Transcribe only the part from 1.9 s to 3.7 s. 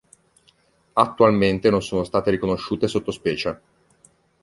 state riconosciute sottospecie.